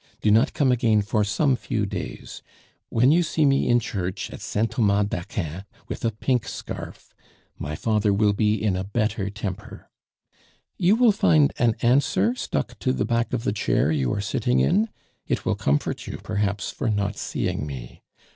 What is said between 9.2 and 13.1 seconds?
temper. You will find an answer stuck to the